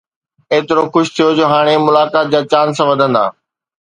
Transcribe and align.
ايترو 0.51 0.83
خوش 0.93 1.07
ٿيو 1.15 1.29
جو 1.37 1.45
هاڻي 1.53 1.75
ملاقات 1.87 2.25
جا 2.33 2.41
چانس 2.51 2.77
وڌندا. 2.89 3.23